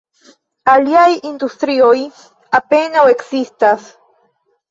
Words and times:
Aliaj 0.71 1.09
industrioj 1.31 1.93
apenaŭ 2.61 3.05
ekzistas. 3.13 3.85